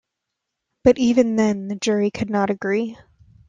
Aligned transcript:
But 0.83 0.97
even 0.97 1.35
then 1.35 1.67
the 1.67 1.75
jury 1.75 2.09
could 2.09 2.31
not 2.31 2.49
agree. 2.49 2.97